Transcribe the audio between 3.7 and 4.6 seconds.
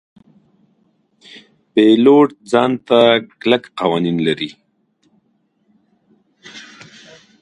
قوانین لري.